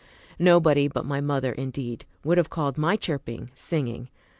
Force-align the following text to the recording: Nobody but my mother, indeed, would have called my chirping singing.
Nobody 0.39 0.87
but 0.87 1.05
my 1.05 1.21
mother, 1.21 1.51
indeed, 1.51 2.05
would 2.23 2.39
have 2.39 2.49
called 2.49 2.75
my 2.75 2.95
chirping 2.95 3.51
singing. 3.53 4.09